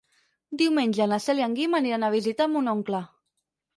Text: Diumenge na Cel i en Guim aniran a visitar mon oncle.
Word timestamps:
Diumenge 0.61 1.05
na 1.11 1.19
Cel 1.25 1.41
i 1.41 1.45
en 1.49 1.53
Guim 1.59 1.77
aniran 1.81 2.07
a 2.09 2.13
visitar 2.17 2.49
mon 2.55 2.73
oncle. 2.77 3.03